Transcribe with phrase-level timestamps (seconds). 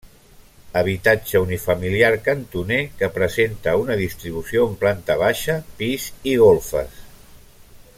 [0.79, 7.01] Habitatge unifamiliar cantoner que presenta una distribució en planta baixa, pis i golfes.